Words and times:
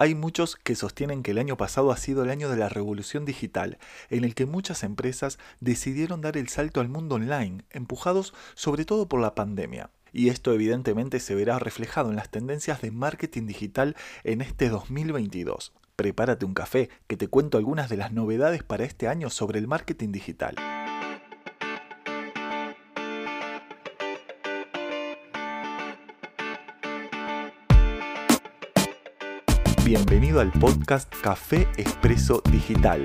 Hay 0.00 0.14
muchos 0.14 0.56
que 0.56 0.76
sostienen 0.76 1.22
que 1.22 1.32
el 1.32 1.38
año 1.38 1.58
pasado 1.58 1.92
ha 1.92 1.96
sido 1.98 2.24
el 2.24 2.30
año 2.30 2.48
de 2.48 2.56
la 2.56 2.70
revolución 2.70 3.26
digital, 3.26 3.76
en 4.08 4.24
el 4.24 4.34
que 4.34 4.46
muchas 4.46 4.82
empresas 4.82 5.38
decidieron 5.60 6.22
dar 6.22 6.38
el 6.38 6.48
salto 6.48 6.80
al 6.80 6.88
mundo 6.88 7.16
online, 7.16 7.64
empujados 7.68 8.32
sobre 8.54 8.86
todo 8.86 9.10
por 9.10 9.20
la 9.20 9.34
pandemia. 9.34 9.90
Y 10.10 10.30
esto 10.30 10.54
evidentemente 10.54 11.20
se 11.20 11.34
verá 11.34 11.58
reflejado 11.58 12.08
en 12.08 12.16
las 12.16 12.30
tendencias 12.30 12.80
de 12.80 12.92
marketing 12.92 13.46
digital 13.46 13.94
en 14.24 14.40
este 14.40 14.70
2022. 14.70 15.74
Prepárate 15.96 16.46
un 16.46 16.54
café, 16.54 16.88
que 17.06 17.18
te 17.18 17.28
cuento 17.28 17.58
algunas 17.58 17.90
de 17.90 17.98
las 17.98 18.10
novedades 18.10 18.62
para 18.62 18.84
este 18.84 19.06
año 19.06 19.28
sobre 19.28 19.58
el 19.58 19.68
marketing 19.68 20.12
digital. 20.12 20.56
Bienvenido 29.90 30.38
al 30.38 30.52
podcast 30.52 31.12
Café 31.20 31.66
Expreso 31.76 32.44
Digital. 32.52 33.02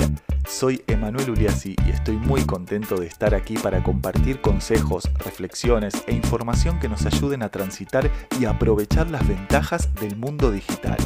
Soy 0.48 0.84
Emanuel 0.86 1.32
Uliassi 1.32 1.76
y 1.84 1.90
estoy 1.90 2.16
muy 2.16 2.46
contento 2.46 2.96
de 2.96 3.08
estar 3.08 3.34
aquí 3.34 3.58
para 3.58 3.82
compartir 3.82 4.40
consejos, 4.40 5.10
reflexiones 5.16 6.04
e 6.06 6.14
información 6.14 6.78
que 6.78 6.88
nos 6.88 7.04
ayuden 7.08 7.42
a 7.42 7.50
transitar 7.50 8.12
y 8.40 8.46
aprovechar 8.46 9.10
las 9.10 9.28
ventajas 9.28 9.96
del 9.96 10.16
mundo 10.16 10.52
digital. 10.52 11.00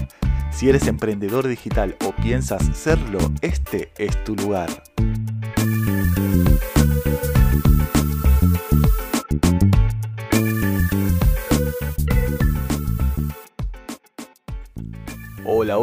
Si 0.51 0.67
eres 0.67 0.85
emprendedor 0.85 1.47
digital 1.47 1.95
o 2.05 2.11
piensas 2.11 2.77
serlo, 2.77 3.19
este 3.39 3.93
es 3.97 4.21
tu 4.25 4.35
lugar. 4.35 4.83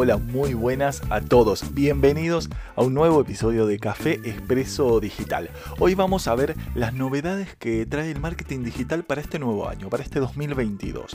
Hola, 0.07 0.19
muy 0.19 0.55
buenas 0.55 1.03
a 1.11 1.21
todos. 1.21 1.75
Bienvenidos 1.75 2.49
a 2.77 2.83
un 2.83 2.95
nuevo 2.95 3.21
episodio 3.21 3.67
de 3.67 3.81
Café 3.81 4.21
Expreso 4.23 5.01
Digital. 5.01 5.51
Hoy 5.81 5.97
vamos 5.97 6.29
a 6.29 6.37
ver 6.37 6.55
las 6.77 6.95
novedades 6.95 7.57
que 7.57 7.85
trae 7.87 8.13
el 8.13 8.21
marketing 8.21 8.63
digital 8.63 9.03
para 9.03 9.21
este 9.21 9.41
nuevo 9.41 9.69
año, 9.69 9.89
para 9.89 10.05
este 10.05 10.21
2022. 10.21 11.11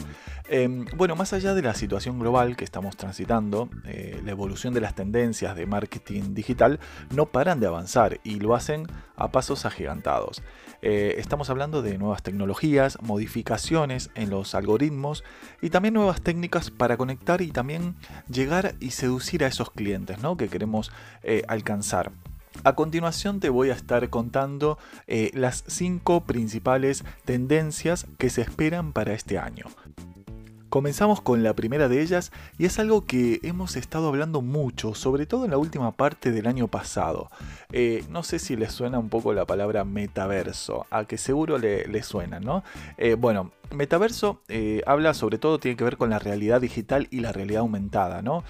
Em, 0.53 0.83
bueno, 0.97 1.15
más 1.15 1.31
allá 1.31 1.53
de 1.53 1.61
la 1.61 1.73
situación 1.73 2.19
global 2.19 2.57
que 2.57 2.65
estamos 2.65 2.97
transitando, 2.97 3.69
eh, 3.85 4.19
la 4.25 4.31
evolución 4.31 4.73
de 4.73 4.81
las 4.81 4.95
tendencias 4.95 5.55
de 5.55 5.65
marketing 5.65 6.33
digital 6.33 6.81
no 7.15 7.27
paran 7.27 7.61
de 7.61 7.67
avanzar 7.67 8.19
y 8.25 8.41
lo 8.41 8.53
hacen 8.53 8.85
a 9.15 9.31
pasos 9.31 9.65
agigantados. 9.65 10.43
Eh, 10.81 11.15
estamos 11.19 11.49
hablando 11.49 11.81
de 11.81 11.97
nuevas 11.97 12.21
tecnologías, 12.21 12.97
modificaciones 13.01 14.09
en 14.13 14.29
los 14.29 14.53
algoritmos 14.53 15.23
y 15.61 15.69
también 15.69 15.93
nuevas 15.93 16.21
técnicas 16.21 16.69
para 16.69 16.97
conectar 16.97 17.41
y 17.41 17.51
también 17.51 17.95
llegar 18.27 18.75
y 18.81 18.91
seducir 18.91 19.45
a 19.45 19.47
esos 19.47 19.71
clientes 19.71 20.19
¿no? 20.19 20.35
que 20.35 20.49
queremos 20.49 20.91
eh, 21.23 21.43
alcanzar. 21.47 22.11
A 22.65 22.75
continuación 22.75 23.39
te 23.39 23.47
voy 23.47 23.69
a 23.69 23.73
estar 23.73 24.09
contando 24.09 24.77
las 25.07 25.63
cinco 25.67 26.25
principales 26.25 27.05
tendencias 27.23 28.05
que 28.17 28.29
se 28.29 28.41
esperan 28.41 28.91
para 28.91 29.13
este 29.13 29.39
año. 29.39 29.67
Comenzamos 30.71 31.19
con 31.19 31.43
la 31.43 31.53
primera 31.53 31.89
de 31.89 32.01
ellas 32.01 32.31
y 32.57 32.63
es 32.63 32.79
algo 32.79 33.05
que 33.05 33.41
hemos 33.43 33.75
estado 33.75 34.07
hablando 34.07 34.41
mucho, 34.41 34.95
sobre 34.95 35.25
todo 35.25 35.43
en 35.43 35.51
la 35.51 35.57
última 35.57 35.91
parte 35.91 36.31
del 36.31 36.47
año 36.47 36.69
pasado. 36.69 37.29
Eh, 37.73 38.05
no 38.09 38.23
sé 38.23 38.39
si 38.39 38.55
les 38.55 38.71
suena 38.71 38.97
un 38.97 39.09
poco 39.09 39.33
la 39.33 39.45
palabra 39.45 39.83
metaverso, 39.83 40.85
a 40.89 41.03
que 41.03 41.17
seguro 41.17 41.57
le, 41.57 42.03
suena, 42.03 42.39
¿no? 42.39 42.63
Eh, 42.97 43.15
bueno, 43.15 43.51
metaverso 43.69 44.39
eh, 44.47 44.81
habla 44.87 45.13
sobre 45.13 45.39
todo, 45.39 45.59
tiene 45.59 45.75
que 45.75 45.83
ver 45.83 45.97
con 45.97 46.09
la 46.09 46.19
realidad 46.19 46.61
digital 46.61 47.09
y 47.11 47.19
la 47.19 47.33
realidad 47.33 47.63
aumentada, 47.63 48.21
¿no? 48.21 48.45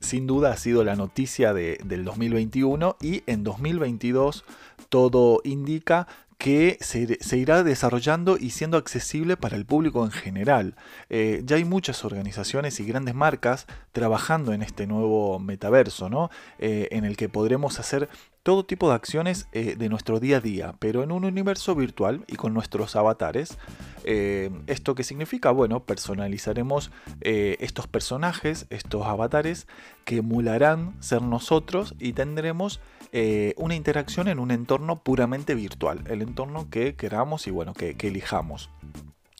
Sin 0.00 0.26
duda 0.26 0.52
ha 0.52 0.56
sido 0.56 0.82
la 0.82 0.96
noticia 0.96 1.52
del 1.52 2.04
2021 2.06 2.96
y 3.02 3.22
en 3.26 3.44
2022 3.44 4.44
todo 4.88 5.42
indica 5.44 6.08
que 6.38 6.78
se, 6.80 7.36
irá 7.36 7.62
desarrollando 7.62 8.36
y 8.38 8.50
siendo 8.50 8.76
accesible 8.76 9.36
para 9.36 9.56
el 9.56 9.64
público 9.64 10.04
en 10.04 10.10
general. 10.10 10.76
Eh, 11.08 11.42
ya 11.44 11.56
hay 11.56 11.64
muchas 11.64 12.04
organizaciones 12.04 12.78
y 12.80 12.84
grandes 12.84 13.14
marcas 13.14 13.66
trabajando 13.92 14.52
en 14.52 14.62
este 14.62 14.86
nuevo 14.86 15.38
metaverso, 15.38 16.08
¿no? 16.08 16.30
Eh, 16.58 16.88
en 16.90 17.04
el 17.04 17.16
que 17.16 17.28
podremos 17.28 17.80
hacer 17.80 18.08
todo 18.46 18.64
tipo 18.64 18.88
de 18.88 18.94
acciones 18.94 19.48
eh, 19.50 19.74
de 19.76 19.88
nuestro 19.88 20.20
día 20.20 20.36
a 20.36 20.40
día, 20.40 20.76
pero 20.78 21.02
en 21.02 21.10
un 21.10 21.24
universo 21.24 21.74
virtual 21.74 22.24
y 22.28 22.36
con 22.36 22.54
nuestros 22.54 22.94
avatares. 22.94 23.58
¿Esto 24.04 24.94
qué 24.94 25.02
significa? 25.02 25.50
Bueno, 25.50 25.82
personalizaremos 25.84 26.92
estos 27.22 27.88
personajes, 27.88 28.66
estos 28.70 29.04
avatares, 29.04 29.66
que 30.04 30.18
emularán 30.18 30.94
ser 31.00 31.22
nosotros 31.22 31.96
y 31.98 32.12
tendremos 32.12 32.78
eh, 33.12 33.54
una 33.56 33.74
interacción 33.74 34.28
en 34.28 34.38
un 34.38 34.50
entorno 34.50 35.02
puramente 35.02 35.54
virtual, 35.54 36.04
el 36.08 36.22
entorno 36.22 36.68
que 36.68 36.96
queramos 36.96 37.46
y 37.46 37.50
bueno, 37.50 37.72
que, 37.72 37.96
elijamos. 38.00 38.70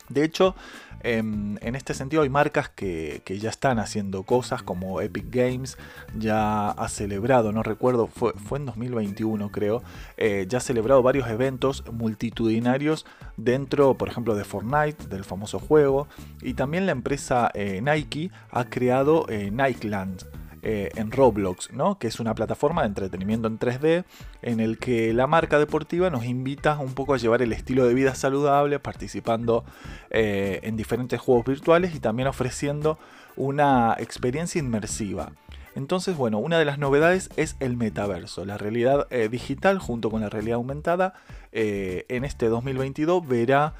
De 0.08 0.24
hecho, 0.24 0.54
em, 1.00 1.56
en 1.60 1.74
este 1.74 1.94
sentido 1.94 2.22
hay 2.22 2.28
marcas 2.28 2.68
que, 2.68 3.22
ya 3.40 3.50
están 3.50 3.78
haciendo 3.78 4.22
cosas 4.22 4.62
como 4.62 5.00
Epic 5.00 5.26
Games, 5.30 5.78
ya 6.16 6.70
ha 6.70 6.88
celebrado, 6.88 7.52
no 7.52 7.62
recuerdo, 7.62 8.06
fue, 8.06 8.32
fue 8.34 8.58
en 8.58 8.66
2021 8.66 9.50
creo, 9.50 9.82
eh, 10.16 10.46
ya 10.48 10.58
ha 10.58 10.60
celebrado 10.60 11.02
varios 11.02 11.28
eventos 11.28 11.84
multitudinarios 11.92 13.06
dentro, 13.36 13.94
por 13.94 14.08
ejemplo, 14.08 14.34
de 14.34 14.44
Fortnite, 14.44 15.06
del 15.08 15.24
famoso 15.24 15.58
juego, 15.58 16.08
y 16.42 16.54
también 16.54 16.86
la 16.86 16.92
empresa 16.92 17.50
eh, 17.54 17.80
Nike 17.82 18.30
ha 18.50 18.64
creado 18.64 19.26
Nikeland 19.28 20.24
eh, 20.68 20.90
en 20.96 21.12
Roblox, 21.12 21.70
¿no? 21.70 21.96
que 21.96 22.08
es 22.08 22.18
una 22.18 22.34
plataforma 22.34 22.82
de 22.82 22.88
entretenimiento 22.88 23.46
en 23.46 23.56
3D 23.56 24.04
en 24.42 24.58
el 24.58 24.78
que 24.78 25.12
la 25.12 25.28
marca 25.28 25.60
deportiva 25.60 26.10
nos 26.10 26.24
invita 26.24 26.76
un 26.80 26.92
poco 26.92 27.14
a 27.14 27.18
llevar 27.18 27.40
el 27.40 27.52
estilo 27.52 27.86
de 27.86 27.94
vida 27.94 28.16
saludable 28.16 28.80
participando 28.80 29.64
eh, 30.10 30.58
en 30.64 30.76
diferentes 30.76 31.20
juegos 31.20 31.46
virtuales 31.46 31.94
y 31.94 32.00
también 32.00 32.26
ofreciendo 32.26 32.98
una 33.36 33.94
experiencia 34.00 34.58
inmersiva. 34.58 35.30
Entonces, 35.76 36.16
bueno, 36.16 36.38
una 36.38 36.58
de 36.58 36.64
las 36.64 36.80
novedades 36.80 37.30
es 37.36 37.54
el 37.60 37.76
metaverso, 37.76 38.44
la 38.44 38.58
realidad 38.58 39.06
eh, 39.10 39.28
digital 39.28 39.78
junto 39.78 40.10
con 40.10 40.20
la 40.20 40.30
realidad 40.30 40.56
aumentada. 40.56 41.14
en 41.52 42.24
este 42.24 42.48
2022 42.48 43.24
verá 43.28 43.74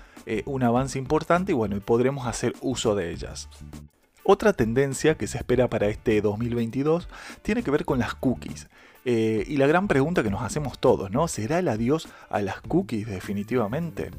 un 0.44 0.62
avance 0.62 1.00
importante 1.00 1.50
y 1.50 1.56
bueno, 1.56 1.76
y 1.76 1.80
podremos 1.80 2.28
hacer 2.28 2.54
uso 2.60 2.94
de 2.94 3.10
ellas. 3.10 3.48
Otra 4.28 4.52
tendencia 4.52 5.14
que 5.14 5.28
se 5.28 5.38
espera 5.38 5.68
para 5.68 5.86
este 5.86 6.20
2022 6.20 7.08
tiene 7.42 7.62
que 7.62 7.70
ver 7.70 7.84
con 7.84 8.00
las 8.00 8.16
cookies. 8.16 8.66
Eh, 9.04 9.44
y 9.46 9.56
la 9.56 9.68
gran 9.68 9.86
pregunta 9.86 10.24
que 10.24 10.30
nos 10.30 10.42
hacemos 10.42 10.80
todos, 10.80 11.12
¿no? 11.12 11.28
¿Será 11.28 11.60
el 11.60 11.68
adiós 11.68 12.08
a 12.28 12.42
las 12.42 12.60
cookies 12.62 13.06
definitivamente? 13.06 14.10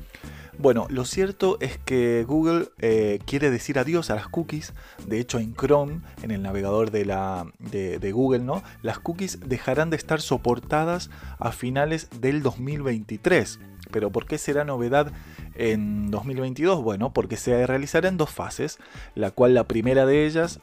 Bueno, 0.60 0.88
lo 0.90 1.06
cierto 1.06 1.58
es 1.62 1.78
que 1.78 2.26
Google 2.28 2.70
eh, 2.80 3.20
quiere 3.26 3.52
decir 3.52 3.78
adiós 3.78 4.10
a 4.10 4.16
las 4.16 4.28
cookies. 4.28 4.74
De 5.06 5.20
hecho, 5.20 5.38
en 5.38 5.54
Chrome, 5.54 6.02
en 6.24 6.32
el 6.32 6.42
navegador 6.42 6.90
de, 6.90 8.12
Google, 8.12 8.40
¿no? 8.40 8.64
Las 8.82 8.98
cookies 8.98 9.40
dejarán 9.46 9.92
de 9.92 9.98
estar 9.98 10.20
soportadas 10.20 11.12
a 11.38 11.52
finales 11.52 12.10
del 12.22 12.42
2023. 12.42 13.60
Pero 13.92 14.10
¿por 14.12 14.26
qué 14.26 14.40
será 14.40 14.64
novedad 14.64 15.12
en 15.54 16.10
2022? 16.10 16.82
Bueno, 16.84 17.14
porque 17.14 17.38
se 17.38 17.68
realizará 17.68 18.10
en 18.10 18.18
dos 18.18 18.32
fases, 18.32 18.80
la 19.14 19.30
cual 19.30 19.54
la 19.54 19.66
primera 19.66 20.08
de 20.08 20.26
ellas 20.26 20.60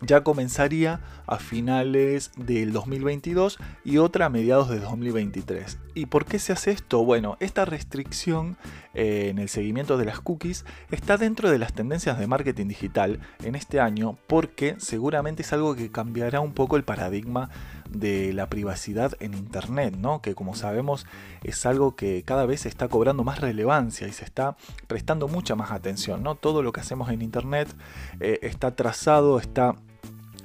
ya 0.00 0.22
comenzaría 0.22 1.00
a 1.26 1.38
finales 1.38 2.30
del 2.36 2.72
2022 2.72 3.58
y 3.84 3.98
otra 3.98 4.26
a 4.26 4.30
mediados 4.30 4.68
de 4.68 4.78
2023. 4.80 5.78
¿Y 5.94 6.06
por 6.06 6.24
qué 6.24 6.38
se 6.38 6.52
hace 6.52 6.70
esto? 6.70 7.04
Bueno, 7.04 7.36
esta 7.40 7.64
restricción 7.64 8.56
eh, 8.94 9.28
en 9.30 9.38
el 9.38 9.48
seguimiento 9.48 9.98
de 9.98 10.04
las 10.04 10.20
cookies 10.20 10.64
está 10.90 11.16
dentro 11.16 11.50
de 11.50 11.58
las 11.58 11.72
tendencias 11.72 12.18
de 12.18 12.26
marketing 12.26 12.68
digital 12.68 13.20
en 13.42 13.54
este 13.54 13.80
año 13.80 14.16
porque 14.26 14.76
seguramente 14.78 15.42
es 15.42 15.52
algo 15.52 15.74
que 15.74 15.90
cambiará 15.90 16.40
un 16.40 16.52
poco 16.52 16.76
el 16.76 16.84
paradigma 16.84 17.50
de 17.90 18.32
la 18.32 18.48
privacidad 18.48 19.14
en 19.20 19.34
Internet, 19.34 19.96
¿no? 19.96 20.20
que 20.22 20.34
como 20.34 20.54
sabemos 20.54 21.06
es 21.42 21.64
algo 21.66 21.96
que 21.96 22.22
cada 22.22 22.46
vez 22.46 22.66
está 22.66 22.88
cobrando 22.88 23.24
más 23.24 23.40
relevancia 23.40 24.06
y 24.06 24.12
se 24.12 24.24
está 24.24 24.56
prestando 24.86 25.28
mucha 25.28 25.56
más 25.56 25.70
atención. 25.70 26.22
¿no? 26.22 26.34
Todo 26.34 26.62
lo 26.62 26.72
que 26.72 26.80
hacemos 26.80 27.10
en 27.10 27.22
Internet 27.22 27.68
eh, 28.20 28.38
está 28.42 28.76
trazado, 28.76 29.38
está 29.38 29.74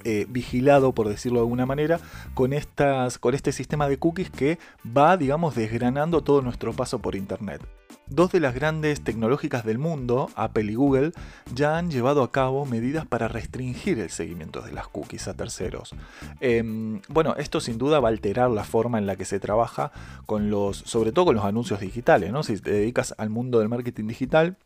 eh, 0.04 0.26
vigilado, 0.30 0.94
por 0.94 1.08
decirlo 1.08 1.40
de 1.40 1.44
alguna 1.44 1.66
manera, 1.66 2.00
con, 2.34 2.54
estas, 2.54 3.18
con 3.18 3.34
este 3.34 3.52
sistema 3.52 3.88
de 3.88 3.98
cookies 3.98 4.30
que 4.30 4.60
va, 4.86 5.18
digamos, 5.18 5.56
desgranando 5.56 6.22
todo 6.22 6.42
nuestro 6.42 6.74
paso 6.74 7.00
por 7.00 7.16
Internet. 7.16 7.62
Dos 8.08 8.32
de 8.32 8.42
las 8.42 8.54
grandes 8.54 9.02
tecnológicas 9.02 9.66
del 9.66 9.78
mundo, 9.78 10.30
Apple 10.36 10.72
y 10.72 10.76
Google, 10.76 11.14
ya 11.54 11.78
han 11.78 11.90
llevado 11.90 12.22
a 12.22 12.32
cabo 12.32 12.66
medidas 12.66 13.06
para 13.06 13.30
restringir 13.30 13.98
el 14.00 14.10
seguimiento 14.10 14.62
de 14.62 14.74
las 14.74 14.88
cookies 14.88 15.28
a 15.30 15.36
terceros. 15.36 15.96
Em, 16.42 17.02
bueno, 17.08 17.36
esto 17.38 17.62
sin 17.62 17.78
duda 17.78 18.02
va 18.02 18.10
a 18.10 18.12
alterar 18.12 18.52
la 18.52 18.66
forma 18.66 18.98
en 18.98 19.06
la 19.06 19.16
que 19.16 19.26
se 19.26 19.40
trabaja 19.40 19.92
con 20.26 20.50
los, 20.50 20.78
sobre 20.78 21.14
todo 21.14 21.26
con 21.26 21.36
los 21.36 21.46
anuncios 21.46 21.80
digitales, 21.80 22.32
¿no? 22.32 22.44
Si 22.44 22.60
te 22.60 22.72
dedicas 22.72 23.16
al 23.18 23.30
mundo 23.30 23.60
del 23.60 23.70
marketing 23.70 24.08
digital, 24.08 24.58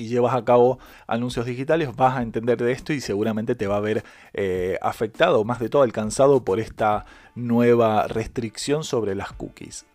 y 0.00 0.08
llevas 0.08 0.34
a 0.34 0.44
cabo 0.44 0.78
anuncios 1.06 1.46
digitales, 1.46 1.94
vas 1.94 2.16
a 2.16 2.22
entender 2.22 2.58
de 2.58 2.72
esto 2.72 2.92
y 2.92 3.00
seguramente 3.00 3.54
te 3.54 3.66
va 3.66 3.76
a 3.76 3.80
ver 3.80 4.04
eh, 4.32 4.78
afectado, 4.80 5.44
más 5.44 5.58
de 5.58 5.68
todo 5.68 5.82
alcanzado 5.82 6.44
por 6.44 6.58
esta 6.58 7.04
nueva 7.34 8.08
restricción 8.08 8.82
sobre 8.84 9.14
las 9.14 9.32
cookies. 9.32 9.89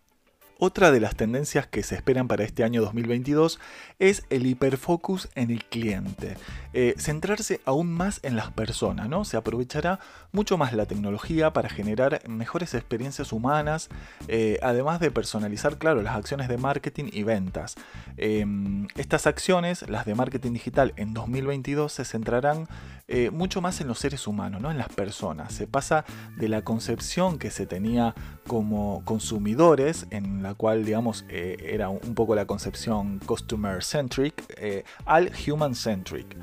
Otra 0.57 0.91
de 0.91 1.01
las 1.01 1.17
tendencias 1.17 1.67
que 1.67 1.83
se 1.83 1.95
esperan 1.95 2.29
para 2.29 2.45
este 2.45 2.63
año 2.63 2.81
2022 2.81 3.59
es 3.99 4.23
el 4.29 4.45
hiperfocus 4.45 5.27
en 5.35 5.51
el 5.51 5.65
cliente. 5.65 6.37
Eh, 6.71 6.95
centrarse 6.97 7.59
aún 7.65 7.91
más 7.91 8.21
en 8.23 8.37
las 8.37 8.51
personas, 8.51 9.09
¿no? 9.09 9.25
Se 9.25 9.35
aprovechará 9.35 9.99
mucho 10.31 10.57
más 10.57 10.71
la 10.71 10.85
tecnología 10.85 11.51
para 11.51 11.67
generar 11.67 12.21
mejores 12.29 12.73
experiencias 12.73 13.33
humanas, 13.33 13.89
eh, 14.29 14.57
además 14.61 15.01
de 15.01 15.11
personalizar, 15.11 15.77
claro, 15.77 16.01
las 16.01 16.15
acciones 16.15 16.47
de 16.47 16.57
marketing 16.57 17.09
y 17.11 17.23
ventas. 17.23 17.75
Em, 18.15 18.87
estas 18.95 19.27
acciones, 19.27 19.89
las 19.89 20.05
de 20.05 20.15
marketing 20.15 20.53
digital 20.53 20.93
en 20.95 21.13
2022, 21.13 21.91
se 21.91 22.05
centrarán 22.05 22.69
eh, 23.07 23.29
mucho 23.29 23.61
más 23.61 23.81
en 23.81 23.87
los 23.87 23.99
seres 23.99 24.25
humanos, 24.25 24.61
¿no? 24.61 24.71
en 24.71 24.77
las 24.77 24.89
personas. 24.89 25.53
Se 25.53 25.67
pasa 25.67 26.05
de 26.37 26.49
la 26.49 26.63
concepción 26.63 27.37
que 27.37 27.51
se 27.51 27.67
tenía 27.67 28.15
como 28.47 29.03
consumidores, 29.05 30.07
en 30.09 30.44
la 30.45 30.53
cual, 30.53 30.85
digamos, 30.85 31.25
eh, 31.29 31.57
era 31.61 31.89
un 31.89 32.13
poco 32.15 32.35
la 32.35 32.45
concepción 32.45 33.19
customer 33.25 33.83
centric, 33.83 34.33
eh, 34.57 34.83
al 35.05 35.31
human 35.47 35.75
centric, 35.75 36.37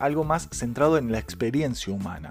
algo 0.00 0.24
más 0.24 0.48
centrado 0.52 0.98
en 0.98 1.12
la 1.12 1.18
experiencia 1.18 1.92
humana. 1.92 2.30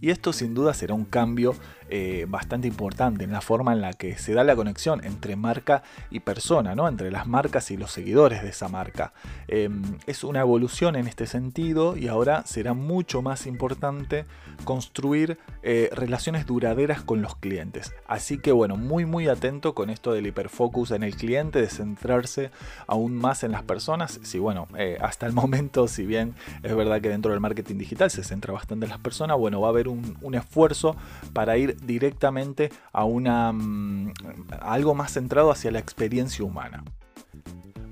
Y 0.00 0.10
esto 0.10 0.34
sin 0.34 0.52
duda 0.52 0.74
será 0.74 0.92
un 0.92 1.06
cambio 1.06 1.54
eh, 1.96 2.26
bastante 2.28 2.66
importante 2.66 3.22
en 3.22 3.30
la 3.30 3.40
forma 3.40 3.72
en 3.72 3.80
la 3.80 3.92
que 3.92 4.18
se 4.18 4.34
da 4.34 4.42
la 4.42 4.56
conexión 4.56 5.04
entre 5.04 5.36
marca 5.36 5.84
y 6.10 6.18
persona, 6.18 6.74
¿no? 6.74 6.88
entre 6.88 7.12
las 7.12 7.28
marcas 7.28 7.70
y 7.70 7.76
los 7.76 7.92
seguidores 7.92 8.42
de 8.42 8.48
esa 8.48 8.66
marca. 8.66 9.12
Em, 9.46 9.80
es 10.08 10.24
una 10.24 10.40
evolución 10.40 10.96
en 10.96 11.06
este 11.06 11.28
sentido 11.28 11.96
y 11.96 12.08
ahora 12.08 12.42
será 12.46 12.74
mucho 12.74 13.22
más 13.22 13.46
importante 13.46 14.24
construir 14.64 15.38
eh, 15.62 15.88
relaciones 15.92 16.46
duraderas 16.46 17.00
con 17.00 17.22
los 17.22 17.36
clientes. 17.36 17.94
Así 18.08 18.38
que 18.38 18.50
bueno, 18.50 18.76
muy 18.76 19.04
muy 19.04 19.28
atento 19.28 19.72
con 19.76 19.88
esto 19.88 20.12
del 20.12 20.26
hiperfocus 20.26 20.90
en 20.90 21.04
el 21.04 21.14
cliente, 21.14 21.60
de 21.60 21.68
centrarse 21.68 22.50
aún 22.88 23.14
más 23.14 23.44
en 23.44 23.52
las 23.52 23.62
personas. 23.62 24.18
Si 24.24 24.40
bueno, 24.40 24.66
eh, 24.76 24.98
hasta 25.00 25.26
el 25.26 25.32
momento, 25.42 25.86
si 25.86 26.04
bien 26.06 26.34
es 26.64 26.74
verdad 26.74 27.00
que 27.00 27.08
dentro 27.08 27.30
del 27.30 27.40
marketing 27.40 27.76
digital 27.76 28.10
se 28.10 28.24
centra 28.24 28.52
bastante 28.52 28.86
en 28.86 28.90
las 28.90 29.00
personas, 29.00 29.38
bueno, 29.38 29.60
va 29.60 29.68
a 29.68 29.70
haber 29.70 29.86
un 29.86 30.34
esfuerzo 30.34 30.96
para 31.32 31.56
ir 31.56 31.83
directamente 31.86 32.70
a, 32.92 33.04
una, 33.04 33.52
mm, 33.52 34.12
algo 34.60 34.94
más 34.94 35.12
centrado 35.12 35.50
hacia 35.50 35.70
la 35.70 35.78
experiencia 35.78 36.44
humana. 36.44 36.84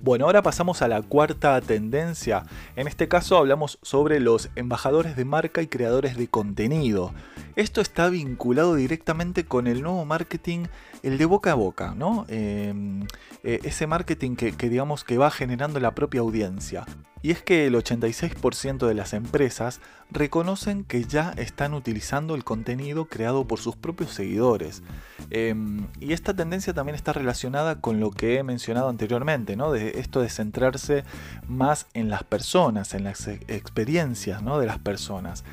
Bueno, 0.03 0.25
ahora 0.25 0.43
pasamos 0.43 0.83
a 0.83 0.89
la 0.89 1.00
cuarta 1.00 1.61
tendencia. 1.61 2.43
En 2.75 2.89
este 2.89 3.06
caso 3.06 3.39
hablamos 3.39 3.79
sobre 3.83 4.19
los 4.19 4.50
embajadores 4.56 5.15
de 5.15 5.25
marca 5.25 5.62
y 5.62 5.69
creadores 5.69 6.17
de 6.17 6.27
contenido. 6.27 7.15
Esto 7.55 7.81
está 7.81 8.09
vinculado 8.09 8.75
directamente 8.75 9.44
con 9.44 9.69
el 9.69 9.81
nuevo 9.81 10.05
marketing, 10.05 10.65
el 11.05 11.19
de 11.19 11.25
boca 11.25 11.53
a 11.53 11.55
boca, 11.55 11.94
¿no? 11.94 12.25
Em, 12.27 13.06
eh, 13.44 13.61
ese 13.62 13.87
marketing 13.87 14.35
que, 14.35 14.50
que 14.56 14.69
digamos 14.69 15.05
que 15.05 15.19
va 15.19 15.31
generando 15.31 15.79
la 15.79 15.94
propia 15.94 16.23
audiencia. 16.23 16.85
Y 17.23 17.31
es 17.31 17.43
que 17.43 17.67
el 17.67 17.75
86% 17.75 18.87
de 18.87 18.95
las 18.95 19.13
empresas 19.13 19.81
reconocen 20.11 20.85
que 20.85 21.05
ya 21.05 21.33
están 21.37 21.73
utilizando 21.73 22.35
el 22.35 22.45
contenido 22.45 23.07
creado 23.07 23.47
por 23.47 23.61
sus 23.61 23.77
propios 23.77 24.11
seguidores. 24.11 24.83
Em, 25.31 25.87
y 26.01 26.13
esta 26.13 26.35
tendencia 26.35 26.75
también 26.75 26.97
está 26.97 27.13
relacionada 27.13 27.81
con 27.81 28.01
lo 28.01 28.11
que 28.11 28.39
he 28.39 28.43
mencionado 28.43 28.89
anteriormente, 28.89 29.57
¿no? 29.57 29.71
De 29.73 30.01
esto 30.01 30.21
de 30.21 30.29
centrarse 30.29 31.05
más 31.49 31.87
en 31.95 32.11
las 32.11 32.25
personas, 32.25 32.93
en 32.95 33.05
las 33.05 33.29
experiencias 33.29 34.43
¿no? 34.43 34.59
de 34.59 34.67
las 34.67 34.79
personas 34.79 35.45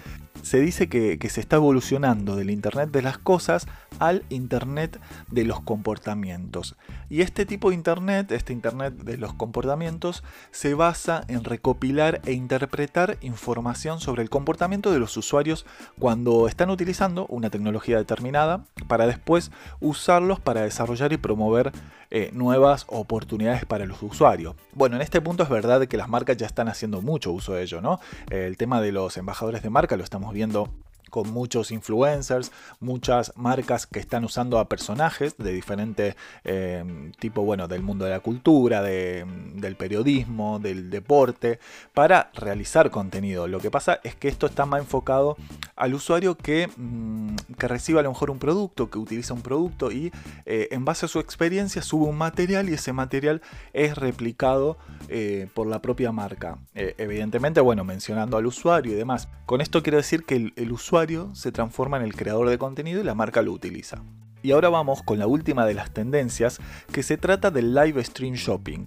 se 0.41 0.59
dice 0.59 0.89
que, 0.89 1.17
se 1.29 1.41
está 1.41 1.57
evolucionando 1.57 2.35
del 2.35 2.49
Internet 2.49 2.91
de 2.91 3.01
las 3.01 3.17
cosas 3.17 3.67
al 3.99 4.23
Internet 4.29 4.99
de 5.29 5.45
los 5.45 5.61
comportamientos. 5.61 6.75
Y 7.09 7.21
este 7.21 7.45
tipo 7.45 7.69
de 7.69 7.75
Internet, 7.75 8.31
este 8.31 8.53
Internet 8.53 8.93
de 8.95 9.17
los 9.17 9.33
comportamientos, 9.33 10.23
se 10.51 10.73
basa 10.73 11.23
en 11.27 11.43
recopilar 11.43 12.21
e 12.25 12.33
interpretar 12.33 13.17
información 13.21 13.99
sobre 13.99 14.23
el 14.23 14.29
comportamiento 14.29 14.91
de 14.91 14.99
los 14.99 15.15
usuarios 15.17 15.65
cuando 15.99 16.47
están 16.47 16.69
utilizando 16.69 17.25
una 17.27 17.49
tecnología 17.49 17.97
determinada 17.97 18.65
para 18.87 19.07
después 19.07 19.51
usarlos 19.79 20.39
para 20.39 20.61
desarrollar 20.61 21.13
y 21.13 21.17
promover 21.17 21.71
eh, 22.11 22.31
nuevas 22.33 22.85
oportunidades 22.87 23.65
para 23.65 23.85
los 23.85 24.01
usuarios. 24.01 24.55
Bueno, 24.73 24.95
en 24.95 25.01
este 25.01 25.21
punto 25.21 25.43
es 25.43 25.49
verdad 25.49 25.87
que 25.87 25.97
las 25.97 26.09
marcas 26.09 26.37
ya 26.37 26.47
están 26.47 26.67
haciendo 26.67 27.01
mucho 27.01 27.31
uso 27.31 27.53
de 27.53 27.63
ello, 27.63 27.81
¿no? 27.81 27.99
El 28.29 28.57
tema 28.57 28.81
de 28.81 28.91
los 28.91 29.17
embajadores 29.17 29.61
de 29.61 29.69
marca 29.69 29.97
lo 29.97 30.03
estamos 30.03 30.33
viendo 30.33 30.69
con 31.09 31.31
muchos 31.31 31.71
influencers, 31.71 32.51
muchas 32.79 33.33
marcas 33.35 33.85
que 33.87 33.99
están 33.99 34.23
usando 34.23 34.59
a 34.59 34.69
personajes 34.69 35.35
de 35.37 35.51
diferente 35.51 36.15
eh, 36.43 37.11
tipo, 37.19 37.43
bueno, 37.43 37.67
del 37.67 37.81
mundo 37.81 38.05
de 38.05 38.11
la 38.11 38.19
cultura, 38.19 38.81
del 38.81 39.75
periodismo, 39.77 40.59
del 40.59 40.89
deporte, 40.89 41.59
para 41.93 42.31
realizar 42.33 42.91
contenido. 42.91 43.47
Lo 43.47 43.59
que 43.59 43.71
pasa 43.71 43.99
es 44.03 44.15
que 44.15 44.27
esto 44.27 44.45
está 44.45 44.65
más 44.65 44.81
enfocado 44.81 45.37
al 45.75 45.93
usuario 45.93 46.35
que, 46.35 46.69
mm, 46.75 47.35
que 47.57 47.67
recibe 47.67 47.99
a 47.99 48.03
lo 48.03 48.09
mejor 48.09 48.29
un 48.29 48.39
producto, 48.39 48.89
que 48.89 48.97
utiliza 48.97 49.33
un 49.33 49.41
producto 49.41 49.91
y 49.91 50.11
eh, 50.45 50.67
en 50.71 50.85
base 50.85 51.05
a 51.05 51.09
su 51.09 51.19
experiencia 51.19 51.81
sube 51.81 52.05
un 52.05 52.17
material 52.17 52.69
y 52.69 52.73
ese 52.73 52.93
material 52.93 53.41
es 53.73 53.97
replicado 53.97 54.77
eh, 55.07 55.47
por 55.53 55.67
la 55.67 55.81
propia 55.81 56.11
marca. 56.11 56.57
evidentemente, 56.73 57.59
bueno, 57.61 57.83
mencionando 57.83 58.37
al 58.37 58.45
usuario 58.45 58.93
y 58.93 58.95
demás. 58.95 59.27
Con 59.45 59.61
esto 59.61 59.83
quiero 59.83 59.97
decir 59.97 60.23
que 60.23 60.51
el 60.55 60.71
usuario 60.71 60.98
se 61.33 61.51
transforma 61.51 61.97
en 61.97 62.03
el 62.03 62.15
creador 62.15 62.49
de 62.49 62.57
contenido 62.57 63.01
y 63.01 63.03
la 63.03 63.15
marca 63.15 63.41
lo 63.41 63.53
utiliza. 63.53 64.03
Y 64.41 64.51
ahora 64.51 64.69
vamos 64.69 65.01
con 65.01 65.19
la 65.19 65.27
última 65.27 65.65
de 65.65 65.73
las 65.73 65.91
tendencias, 65.91 66.59
que 66.91 67.03
se 67.03 67.17
trata 67.17 67.51
del 67.51 67.73
live 67.73 68.03
stream 68.03 68.35
shopping. 68.35 68.85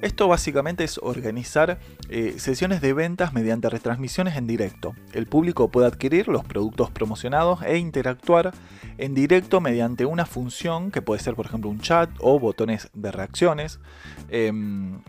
Esto 0.00 0.28
básicamente 0.28 0.84
es 0.84 0.98
organizar 0.98 1.78
eh, 2.08 2.34
sesiones 2.38 2.80
de 2.80 2.92
ventas 2.92 3.32
mediante 3.32 3.70
retransmisiones 3.70 4.36
en 4.36 4.46
directo. 4.46 4.94
El 5.12 5.26
público 5.26 5.68
puede 5.68 5.86
adquirir 5.86 6.28
los 6.28 6.44
productos 6.44 6.90
promocionados 6.90 7.62
e 7.62 7.78
interactuar 7.78 8.52
en 8.98 9.14
directo 9.14 9.60
mediante 9.60 10.04
una 10.04 10.26
función 10.26 10.90
que 10.90 11.02
puede 11.02 11.22
ser 11.22 11.34
por 11.34 11.46
ejemplo 11.46 11.70
un 11.70 11.80
chat 11.80 12.10
o 12.20 12.38
botones 12.38 12.90
de 12.92 13.12
reacciones. 13.12 13.80
Em, 14.28 15.00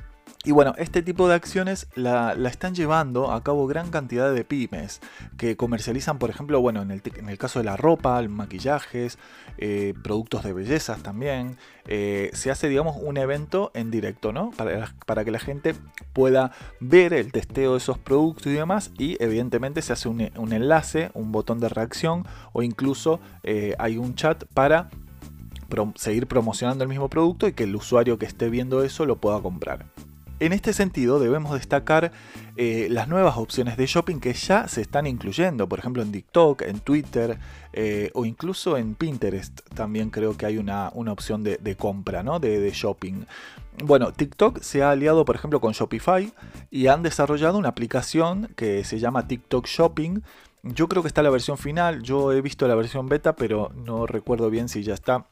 y 0.46 0.52
bueno, 0.52 0.76
este 0.78 1.02
tipo 1.02 1.28
de 1.28 1.34
acciones 1.34 1.88
la, 1.96 2.34
están 2.48 2.76
llevando 2.76 3.32
a 3.32 3.44
cabo 3.44 3.66
gran 3.66 3.90
cantidad 3.90 4.32
de 4.32 4.44
pymes 4.44 5.02
que 5.38 5.58
comercializan, 5.58 6.20
por 6.20 6.30
ejemplo, 6.30 6.62
bueno, 6.62 6.84
en 6.84 6.92
el, 6.92 7.38
caso 7.40 7.60
de 7.60 7.66
la 7.66 7.78
ropa, 7.78 8.22
maquillajes, 8.28 9.18
eh, 9.58 9.96
productos 10.04 10.44
de 10.44 10.54
belleza 10.54 10.98
también. 10.98 11.58
Eh, 11.88 12.30
se 12.34 12.52
hace, 12.52 12.70
digamos, 12.70 12.96
un 13.00 13.18
evento 13.18 13.72
en 13.74 13.90
directo, 13.90 14.32
¿no? 14.32 14.52
Para, 14.52 14.94
para, 15.08 15.26
que 15.26 15.32
la 15.32 15.40
gente 15.40 15.74
pueda 16.14 16.52
ver 16.80 17.14
el 17.14 17.32
testeo 17.32 17.72
de 17.72 17.80
esos 17.80 17.98
productos 17.98 18.48
y 18.48 18.54
demás. 18.54 18.92
Y 19.00 19.22
evidentemente 19.24 19.82
se 19.82 19.94
hace 19.94 20.10
un, 20.10 20.22
enlace, 20.22 21.10
un 21.16 21.32
botón 21.32 21.60
de 21.60 21.70
reacción 21.70 22.26
o 22.54 22.62
incluso 22.62 23.20
eh, 23.44 23.74
hay 23.80 23.98
un 23.98 24.14
chat 24.14 24.46
para 24.54 24.90
seguir 25.96 26.28
promocionando 26.28 26.84
el 26.84 26.90
mismo 26.90 27.10
producto 27.10 27.48
y 27.48 27.54
que 27.54 27.64
el 27.64 27.76
usuario 27.76 28.18
que 28.20 28.26
esté 28.26 28.50
viendo 28.50 28.84
eso 28.84 29.06
lo 29.06 29.18
pueda 29.18 29.42
comprar. 29.42 29.88
En 30.40 30.52
este 30.52 30.74
sentido 30.74 31.20
debemos 31.20 31.54
destacar 31.54 32.12
eh, 32.58 32.88
las 32.92 33.08
nuevas 33.08 33.38
opciones 33.38 33.78
de 33.78 33.86
shopping 33.86 34.20
que 34.20 34.34
ya 34.34 34.68
se 34.68 34.82
están 34.82 35.08
incluyendo, 35.08 35.70
por 35.70 35.80
ejemplo 35.80 36.02
en 36.04 36.12
TikTok, 36.12 36.64
en 36.64 36.82
Twitter 36.82 37.40
eh, 37.72 38.12
o 38.14 38.26
incluso 38.26 38.76
en 38.76 38.96
Pinterest 38.96 39.62
también 39.74 40.10
creo 40.10 40.36
que 40.36 40.46
hay 40.46 40.58
una, 40.58 40.90
opción 40.90 41.44
de, 41.44 41.76
compra, 41.78 42.22
¿no? 42.22 42.40
de, 42.40 42.60
de 42.60 42.72
shopping. 42.72 43.24
Bueno, 43.82 44.12
TikTok 44.12 44.60
se 44.60 44.84
ha 44.84 44.92
aliado 44.92 45.24
por 45.24 45.38
ejemplo 45.38 45.62
con 45.62 45.72
Shopify 45.72 46.34
y 46.70 46.88
han 46.88 47.02
desarrollado 47.02 47.58
una 47.58 47.70
aplicación 47.70 48.50
que 48.58 48.84
se 48.84 49.00
llama 49.00 49.30
TikTok 49.30 49.68
Shopping. 49.68 50.20
Yo 50.64 50.90
creo 50.90 51.02
que 51.02 51.08
está 51.08 51.24
la 51.24 51.30
versión 51.30 51.58
final, 51.58 52.02
yo 52.02 52.34
he 52.34 52.42
visto 52.42 52.68
la 52.68 52.76
versión 52.76 53.08
beta, 53.08 53.38
pero 53.38 53.72
no 53.86 54.06
recuerdo 54.06 54.50
bien 54.50 54.68
si 54.68 54.84
ya 54.84 54.96
está 54.96 55.28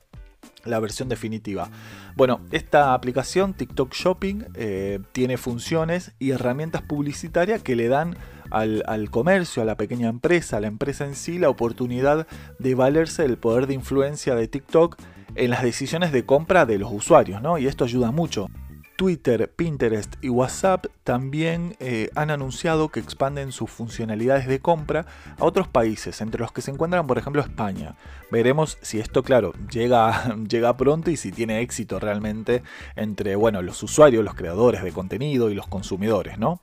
la 0.65 0.79
versión 0.79 1.09
definitiva. 1.09 1.69
Bueno, 2.15 2.41
esta 2.51 2.93
aplicación 2.93 3.53
TikTok 3.53 3.93
Shopping 3.93 4.43
eh, 4.55 4.99
tiene 5.11 5.37
funciones 5.37 6.13
y 6.19 6.31
herramientas 6.31 6.81
publicitarias 6.81 7.61
que 7.61 7.75
le 7.75 7.87
dan 7.87 8.17
al, 8.49 9.09
comercio, 9.09 9.63
a 9.63 9.65
la 9.65 9.77
pequeña 9.77 10.09
empresa, 10.09 10.57
a 10.57 10.59
la 10.59 10.67
empresa 10.67 11.05
en 11.05 11.15
sí, 11.15 11.39
la 11.39 11.49
oportunidad 11.49 12.27
de 12.59 12.75
valerse 12.75 13.23
del 13.23 13.37
poder 13.37 13.65
de 13.67 13.73
influencia 13.73 14.35
de 14.35 14.47
TikTok 14.47 14.97
en 15.35 15.49
las 15.49 15.63
decisiones 15.63 16.11
de 16.11 16.25
compra 16.25 16.65
de 16.65 16.77
los 16.77 16.91
usuarios, 16.91 17.41
¿no? 17.41 17.57
Y 17.57 17.65
esto 17.65 17.83
ayuda 17.83 18.11
mucho. 18.11 18.49
Twitter, 18.95 19.51
Pinterest 19.53 20.15
y 20.21 20.29
WhatsApp 20.29 20.85
también 21.03 21.75
eh, 21.79 22.09
han 22.15 22.31
anunciado 22.31 22.89
que 22.89 22.99
expanden 22.99 23.51
sus 23.51 23.69
funcionalidades 23.69 24.47
de 24.47 24.59
compra 24.59 25.05
a 25.39 25.45
otros 25.45 25.67
países, 25.67 26.21
entre 26.21 26.41
los 26.41 26.51
que 26.51 26.61
se 26.61 26.71
encuentran 26.71 27.07
por 27.07 27.17
ejemplo 27.17 27.41
España. 27.41 27.95
Veremos 28.31 28.77
si 28.81 28.99
esto, 28.99 29.23
claro, 29.23 29.53
llega, 29.71 30.35
llega 30.49 30.77
pronto 30.77 31.11
y 31.11 31.17
si 31.17 31.31
tiene 31.31 31.61
éxito 31.61 31.99
realmente 31.99 32.63
entre 32.95 33.35
bueno, 33.35 33.61
los 33.61 33.81
usuarios, 33.83 34.23
los 34.23 34.35
creadores 34.35 34.83
de 34.83 34.91
contenido 34.91 35.49
y 35.49 35.55
los 35.55 35.67
consumidores, 35.67 36.37
¿no? 36.37 36.61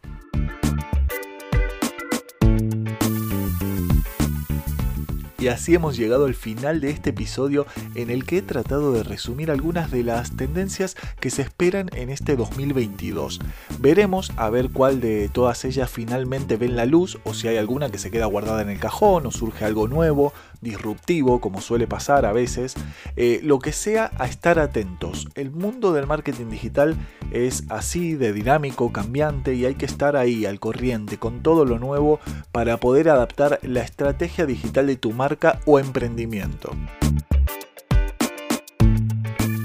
Y 5.41 5.49
así 5.49 5.75
hemos 5.75 5.97
llegado 5.97 6.27
al 6.27 6.35
final 6.35 6.83
de 6.83 6.91
este 6.91 7.11
episodio 7.11 7.67
en 7.95 8.11
el 8.11 8.27
que 8.27 8.37
he 8.37 8.43
tratado 8.43 8.93
de 8.93 9.03
resumir 9.03 9.51
algunas 9.51 9.91
de 9.91 10.05
las 10.05 10.37
tendencias 10.37 10.97
que 11.19 11.31
se 11.31 11.41
esperan 11.41 11.89
en 11.95 12.11
este 12.11 12.37
2022. 12.37 13.41
Veremos 13.79 14.33
a 14.37 14.51
ver 14.51 14.69
cuál 14.69 15.01
de 15.01 15.31
todas 15.31 15.65
ellas 15.65 15.89
finalmente 15.89 16.59
ven 16.59 16.77
la 16.77 16.85
luz 16.85 17.19
o 17.25 17.33
si 17.33 17.49
hay 17.49 17.57
alguna 17.57 17.89
que 17.89 17.97
se 17.97 18.11
queda 18.11 18.27
guardada 18.27 18.61
en 18.61 18.69
el 18.69 18.79
cajón 18.79 19.25
o 19.25 19.31
surge 19.31 19.65
algo 19.65 19.89
nuevo, 19.89 20.35
disruptivo, 20.61 21.41
como 21.41 21.61
suele 21.61 21.87
pasar 21.87 22.27
a 22.27 22.33
veces. 22.33 22.75
Eh, 23.17 23.41
lo 23.43 23.59
que 23.59 23.73
sea 23.73 24.11
a 24.19 24.27
estar 24.27 24.59
atentos. 24.59 25.29
El 25.35 25.51
mundo 25.51 25.93
del 25.93 26.07
marketing 26.07 26.51
digital 26.51 26.97
es 27.31 27.65
así 27.69 28.15
de 28.15 28.33
dinámico, 28.33 28.93
cambiante 28.93 29.55
y 29.55 29.65
hay 29.65 29.75
que 29.75 29.87
estar 29.87 30.17
ahí 30.17 30.47
al 30.47 30.61
corriente 30.61 31.19
con 31.19 31.43
todo 31.43 31.65
lo 31.65 31.79
nuevo 31.79 32.21
para 32.53 32.79
poder 32.79 33.09
adaptar 33.09 33.59
la 33.63 33.83
estrategia 33.83 34.47
digital 34.47 34.87
de 34.87 34.97
tu 34.97 35.13
marca 35.13 35.61
o 35.67 35.79
emprendimiento. 35.79 36.71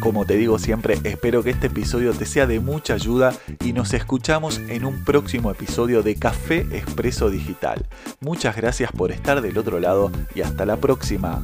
Como 0.05 0.23
te 0.23 0.37
digo 0.37 0.59
siempre, 0.59 0.99
espero 1.03 1.41
que 1.41 1.49
este 1.49 1.65
episodio 1.65 2.13
te 2.13 2.27
sea 2.27 2.45
de 2.45 2.59
mucha 2.59 2.93
ayuda 2.93 3.33
y 3.63 3.73
nos 3.73 3.91
escuchamos 3.95 4.61
en 4.69 4.85
un 4.85 5.03
próximo 5.03 5.49
episodio 5.49 6.03
de 6.03 6.13
Café 6.13 6.59
Expreso 6.71 7.31
Digital. 7.31 7.87
Muchas 8.19 8.55
gracias 8.55 8.91
por 8.91 9.11
estar 9.11 9.41
del 9.41 9.57
otro 9.57 9.79
lado 9.79 10.11
y 10.35 10.41
hasta 10.41 10.67
la 10.67 10.77
próxima. 10.77 11.43